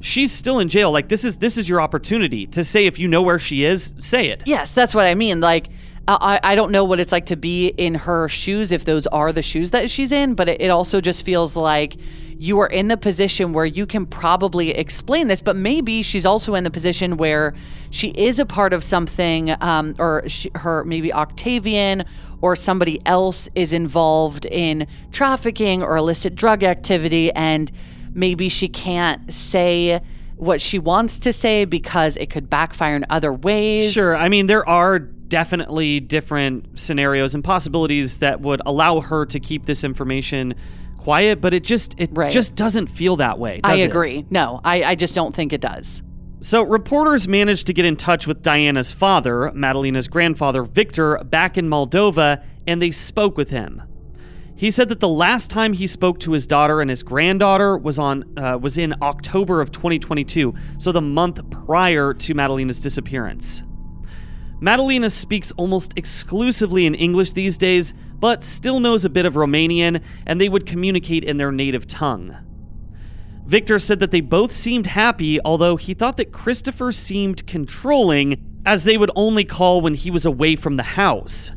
[0.00, 0.90] She's still in jail.
[0.90, 3.94] Like this is this is your opportunity to say if you know where she is,
[4.00, 4.42] say it.
[4.44, 5.40] Yes, that's what I mean.
[5.40, 5.68] Like
[6.06, 9.32] I, I don't know what it's like to be in her shoes if those are
[9.32, 11.96] the shoes that she's in, but it, it also just feels like
[12.36, 16.54] you are in the position where you can probably explain this, but maybe she's also
[16.54, 17.54] in the position where
[17.90, 22.04] she is a part of something, um, or she, her maybe Octavian
[22.42, 27.70] or somebody else is involved in trafficking or illicit drug activity, and
[28.12, 30.02] maybe she can't say
[30.36, 33.92] what she wants to say because it could backfire in other ways.
[33.92, 34.16] Sure.
[34.16, 39.66] I mean, there are definitely different scenarios and possibilities that would allow her to keep
[39.66, 40.54] this information
[40.98, 42.32] quiet, but it just it right.
[42.32, 43.60] just doesn't feel that way.
[43.62, 44.18] I agree.
[44.18, 44.30] It?
[44.30, 46.02] No, I, I just don't think it does.
[46.40, 51.68] So, reporters managed to get in touch with Diana's father, Madalina's grandfather, Victor, back in
[51.70, 53.82] Moldova, and they spoke with him.
[54.56, 57.98] He said that the last time he spoke to his daughter and his granddaughter was
[57.98, 63.62] on uh, was in October of 2022, so the month prior to Madalina's disappearance.
[64.60, 70.00] Madalina speaks almost exclusively in English these days, but still knows a bit of Romanian,
[70.26, 72.36] and they would communicate in their native tongue.
[73.44, 78.84] Victor said that they both seemed happy, although he thought that Christopher seemed controlling, as
[78.84, 81.50] they would only call when he was away from the house.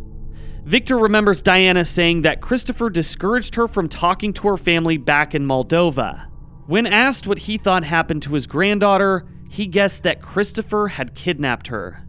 [0.68, 5.45] Victor remembers Diana saying that Christopher discouraged her from talking to her family back in
[5.45, 6.28] Moldova.
[6.65, 11.68] When asked what he thought happened to his granddaughter, he guessed that Christopher had kidnapped
[11.68, 12.05] her.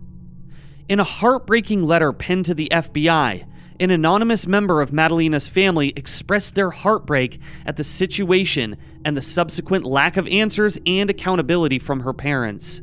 [0.88, 3.46] In a heartbreaking letter penned to the FBI,
[3.78, 9.84] an anonymous member of Madalina's family expressed their heartbreak at the situation and the subsequent
[9.84, 12.80] lack of answers and accountability from her parents.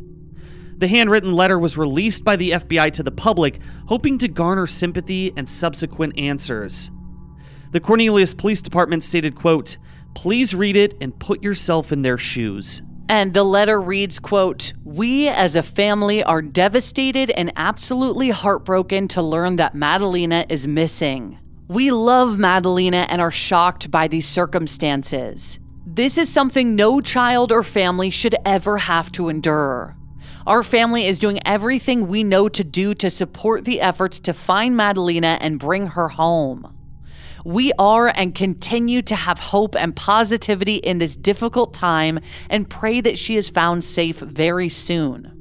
[0.77, 5.31] The handwritten letter was released by the FBI to the public, hoping to garner sympathy
[5.37, 6.91] and subsequent answers.
[7.71, 9.77] The Cornelius Police Department stated, quote,
[10.15, 15.27] "Please read it and put yourself in their shoes." And the letter reads, quote, We
[15.27, 21.37] as a family are devastated and absolutely heartbroken to learn that Madalina is missing.
[21.67, 25.59] We love Madalina and are shocked by these circumstances.
[25.85, 29.95] This is something no child or family should ever have to endure.
[30.47, 34.75] Our family is doing everything we know to do to support the efforts to find
[34.75, 36.77] Madalina and bring her home.
[37.43, 43.01] We are and continue to have hope and positivity in this difficult time and pray
[43.01, 45.34] that she is found safe very soon.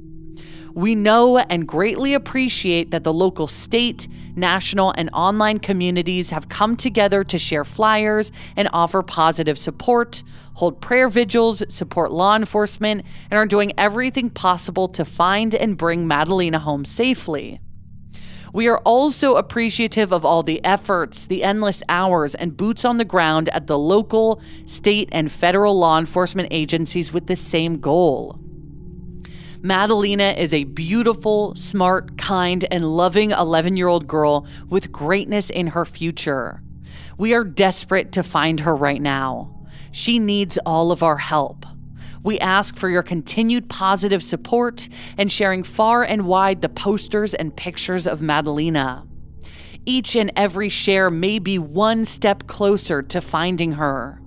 [0.75, 6.75] We know and greatly appreciate that the local state, national, and online communities have come
[6.75, 10.21] together to share flyers and offer positive support,
[10.55, 16.05] hold prayer vigils, support law enforcement, and are doing everything possible to find and bring
[16.05, 17.61] Madalina home safely.
[18.51, 23.05] We are also appreciative of all the efforts, the endless hours, and boots on the
[23.05, 28.41] ground at the local, state, and federal law enforcement agencies with the same goal.
[29.65, 35.65] Madalina is a beautiful, smart, kind, and loving 11 year old girl with greatness in
[35.65, 36.61] her future.
[37.17, 39.65] We are desperate to find her right now.
[39.91, 41.65] She needs all of our help.
[42.21, 44.87] We ask for your continued positive support
[45.17, 49.07] and sharing far and wide the posters and pictures of Madalina.
[49.83, 54.21] Each and every share may be one step closer to finding her.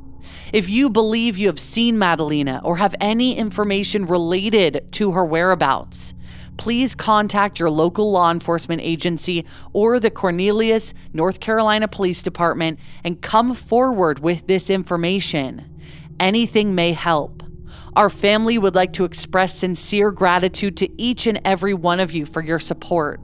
[0.53, 6.15] If you believe you have seen Madalina or have any information related to her whereabouts,
[6.57, 13.23] please contact your local law enforcement agency or the Cornelius, North Carolina Police Department and
[13.23, 15.81] come forward with this information.
[16.21, 17.43] Anything may help.
[17.95, 22.27] Our family would like to express sincere gratitude to each and every one of you
[22.27, 23.21] for your support.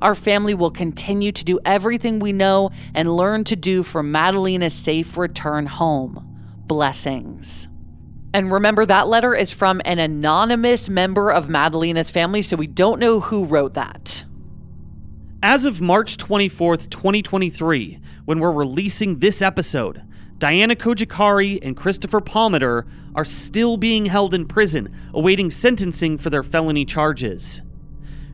[0.00, 4.74] Our family will continue to do everything we know and learn to do for Madalina's
[4.74, 6.27] safe return home.
[6.68, 7.66] Blessings.
[8.34, 13.00] And remember, that letter is from an anonymous member of Madalina's family, so we don't
[13.00, 14.24] know who wrote that.
[15.42, 20.02] As of March 24th, 2023, when we're releasing this episode,
[20.36, 26.42] Diana Cojocari and Christopher Palmiter are still being held in prison, awaiting sentencing for their
[26.42, 27.62] felony charges.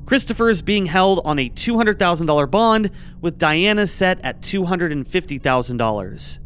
[0.06, 6.38] Christopher is being held on a $200,000 bond, with Diana set at $250,000.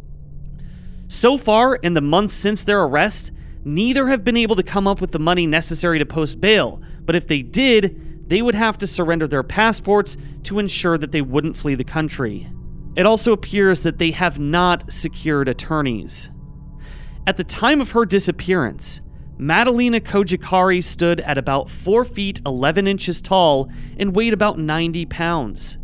[1.09, 3.33] So far, in the months since their arrest,
[3.65, 7.17] neither have been able to come up with the money necessary to post bail, but
[7.17, 11.57] if they did, they would have to surrender their passports to ensure that they wouldn't
[11.57, 12.51] flee the country.
[12.95, 16.29] It also appears that they have not secured attorneys.
[17.27, 19.01] At the time of her disappearance,
[19.39, 25.79] Madalina Cojocari stood at about 4 feet 11 inches tall and weighed about 90 pounds.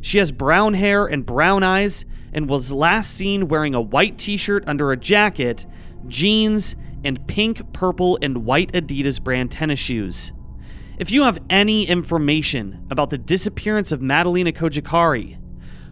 [0.00, 4.36] She has brown hair and brown eyes and was last seen wearing a white t
[4.36, 5.66] shirt under a jacket,
[6.06, 10.32] jeans, and pink, purple, and white Adidas brand tennis shoes.
[10.98, 15.38] If you have any information about the disappearance of Madalina Cojocari,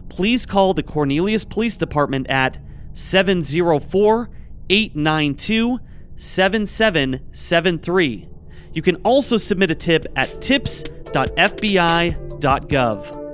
[0.07, 2.59] please call the Cornelius Police Department at
[2.93, 4.29] 704
[4.69, 5.79] 892
[6.15, 8.29] 7773.
[8.73, 13.28] You can also submit a tip at tips.fbi.gov.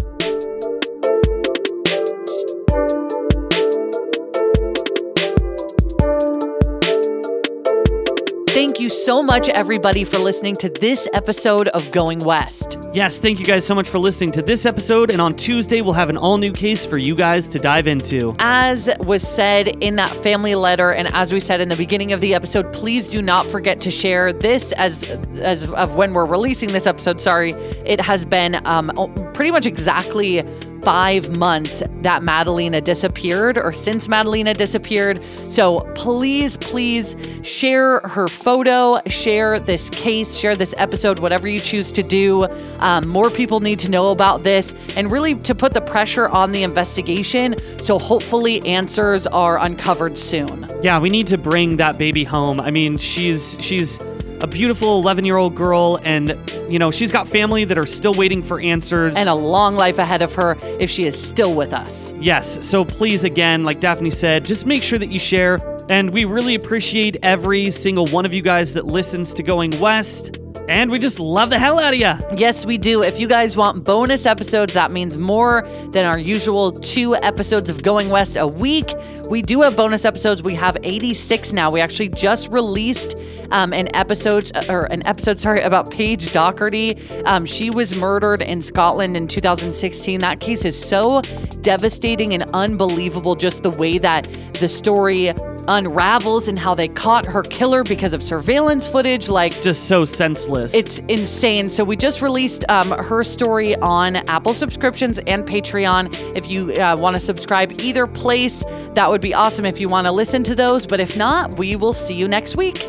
[8.56, 12.78] Thank you so much, everybody, for listening to this episode of Going West.
[12.94, 15.12] Yes, thank you guys so much for listening to this episode.
[15.12, 18.34] And on Tuesday, we'll have an all new case for you guys to dive into.
[18.40, 22.22] As was said in that family letter, and as we said in the beginning of
[22.22, 25.10] the episode, please do not forget to share this as
[25.42, 27.20] as of when we're releasing this episode.
[27.20, 27.52] Sorry,
[27.86, 28.90] it has been um,
[29.34, 30.46] pretty much exactly
[30.86, 35.20] five months that Madalina disappeared or since Madalina disappeared.
[35.50, 41.92] So please, please share her photo, share this case, share this episode, whatever you choose
[41.94, 42.46] to do.
[42.80, 46.52] Um, more people need to know about this and really to put the pressure on
[46.52, 47.56] the investigation.
[47.84, 50.70] So hopefully answers are uncovered soon.
[50.84, 52.60] Yeah, we need to bring that baby home.
[52.60, 54.00] I mean, she's she's
[54.42, 56.38] a beautiful 11 year old girl, and,
[56.70, 59.16] you know, she's got family that are still waiting for answers.
[59.16, 62.12] And a long life ahead of her if she is still with us.
[62.20, 62.66] Yes.
[62.66, 66.56] So please, again, like Daphne said, just make sure that you share And we really
[66.56, 70.40] appreciate every single one of you guys that listens to Going West.
[70.68, 72.14] And we just love the hell out of you.
[72.38, 73.04] Yes, we do.
[73.04, 77.84] If you guys want bonus episodes, that means more than our usual two episodes of
[77.84, 78.92] Going West a week.
[79.30, 80.42] We do have bonus episodes.
[80.42, 81.70] We have 86 now.
[81.70, 83.16] We actually just released
[83.52, 86.98] um, an episode, or an episode, sorry, about Paige Doherty.
[87.26, 90.20] Um, she was murdered in Scotland in 2016.
[90.20, 91.22] That case is so
[91.62, 94.28] devastating and unbelievable, just the way that
[94.60, 95.32] the story
[95.68, 99.30] unravels and how they caught her killer because of surveillance footage.
[99.30, 100.74] Like, it's just so senseless.
[100.74, 101.70] It's insane.
[101.70, 106.36] So we just released um, her story on Apple subscriptions and Patreon.
[106.36, 108.64] If you uh, want to subscribe either place,
[108.94, 110.86] that would be awesome if you want to listen to those.
[110.86, 112.84] But if not, we will see you next week.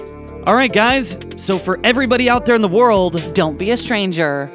[0.47, 1.18] All right, guys.
[1.37, 4.51] So for everybody out there in the world, don't be a stranger.